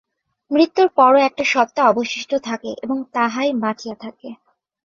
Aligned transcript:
মৃত্যুর 0.51 0.87
পরও 0.95 1.19
একটা 1.19 1.43
সত্তা 1.45 1.81
অবশিষ্ট 1.87 2.31
থাকে 2.43 2.71
এবং 2.83 2.97
তাহাই 3.13 3.49
বাঁচিয়া 3.55 3.95
থাকে। 3.95 4.29